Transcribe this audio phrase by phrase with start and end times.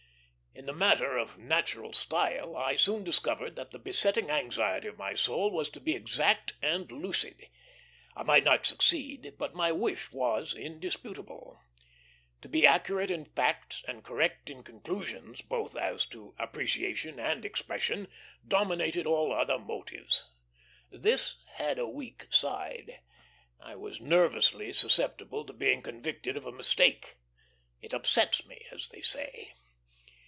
[0.53, 5.15] In the matter of natural style I soon discovered that the besetting anxiety of my
[5.15, 7.47] soul was to be exact and lucid.
[8.17, 11.61] I might not succeed, but my wish was indisputable.
[12.41, 18.09] To be accurate in facts and correct in conclusions, both as to appreciation and expression,
[18.45, 20.29] dominated all other motives.
[20.91, 22.99] This had a weak side.
[23.61, 27.15] I was nervously susceptible to being convicted of a mistake;
[27.81, 29.53] it upset me, as they say.